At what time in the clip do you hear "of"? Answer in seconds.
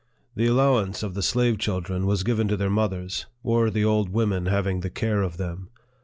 1.03-1.13, 5.21-5.37